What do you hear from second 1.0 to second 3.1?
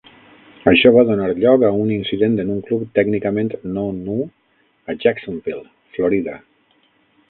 donar lloc a un incident en un club